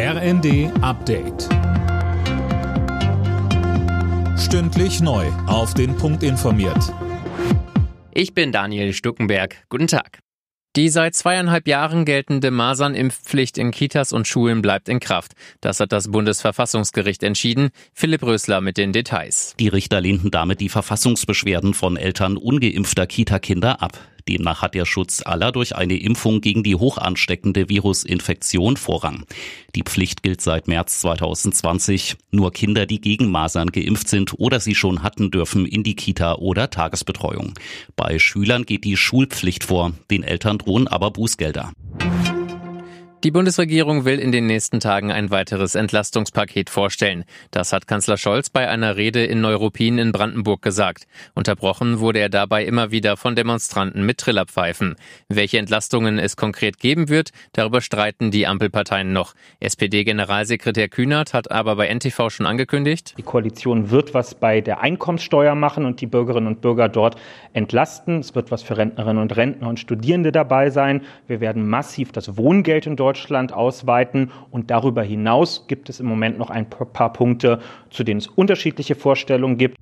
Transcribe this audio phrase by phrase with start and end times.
[0.00, 1.48] RND Update.
[4.38, 5.26] Stündlich neu.
[5.48, 6.94] Auf den Punkt informiert.
[8.12, 9.56] Ich bin Daniel Stuckenberg.
[9.68, 10.20] Guten Tag.
[10.76, 15.32] Die seit zweieinhalb Jahren geltende Masernimpfpflicht in Kitas und Schulen bleibt in Kraft.
[15.60, 17.70] Das hat das Bundesverfassungsgericht entschieden.
[17.92, 19.56] Philipp Rösler mit den Details.
[19.58, 23.98] Die Richter lehnten damit die Verfassungsbeschwerden von Eltern ungeimpfter Kita-Kinder ab.
[24.28, 29.24] Demnach hat der Schutz aller durch eine Impfung gegen die hochansteckende Virusinfektion Vorrang.
[29.74, 32.16] Die Pflicht gilt seit März 2020.
[32.30, 36.34] Nur Kinder, die gegen Masern geimpft sind oder sie schon hatten, dürfen in die Kita
[36.34, 37.54] oder Tagesbetreuung.
[37.96, 39.92] Bei Schülern geht die Schulpflicht vor.
[40.10, 41.72] Den Eltern drohen aber Bußgelder.
[43.24, 47.24] Die Bundesregierung will in den nächsten Tagen ein weiteres Entlastungspaket vorstellen.
[47.50, 51.08] Das hat Kanzler Scholz bei einer Rede in Neuruppin in Brandenburg gesagt.
[51.34, 54.94] Unterbrochen wurde er dabei immer wieder von Demonstranten mit Trillerpfeifen.
[55.28, 59.34] Welche Entlastungen es konkret geben wird, darüber streiten die Ampelparteien noch.
[59.58, 65.56] SPD-Generalsekretär Kühnert hat aber bei NTV schon angekündigt, die Koalition wird was bei der Einkommenssteuer
[65.56, 67.16] machen und die Bürgerinnen und Bürger dort
[67.52, 68.20] entlasten.
[68.20, 71.00] Es wird was für Rentnerinnen und Rentner und Studierende dabei sein.
[71.26, 74.30] Wir werden massiv das Wohngeld in Deutschland Deutschland ausweiten.
[74.50, 78.94] Und darüber hinaus gibt es im Moment noch ein paar Punkte, zu denen es unterschiedliche
[78.94, 79.76] Vorstellungen gibt.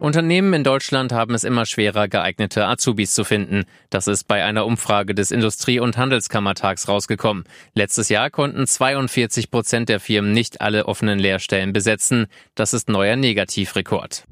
[0.00, 3.66] Unternehmen in Deutschland haben es immer schwerer, geeignete Azubis zu finden.
[3.88, 7.44] Das ist bei einer Umfrage des Industrie- und Handelskammertags rausgekommen.
[7.74, 12.26] Letztes Jahr konnten 42 Prozent der Firmen nicht alle offenen Lehrstellen besetzen.
[12.56, 14.24] Das ist neuer Negativrekord.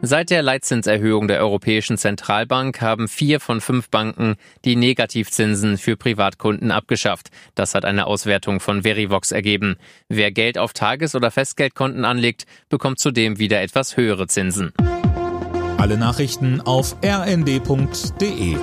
[0.00, 6.70] Seit der Leitzinserhöhung der Europäischen Zentralbank haben vier von fünf Banken die Negativzinsen für Privatkunden
[6.70, 7.30] abgeschafft.
[7.56, 9.76] Das hat eine Auswertung von Verivox ergeben.
[10.08, 14.72] Wer Geld auf Tages- oder Festgeldkonten anlegt, bekommt zudem wieder etwas höhere Zinsen.
[15.78, 18.56] Alle Nachrichten auf rnd.de